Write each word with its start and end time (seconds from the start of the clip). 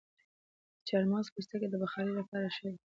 د 0.77 0.79
چارمغز 0.87 1.27
پوستکي 1.33 1.67
د 1.69 1.75
بخارۍ 1.83 2.13
لپاره 2.19 2.47
ښه 2.55 2.67
دي؟ 2.71 2.77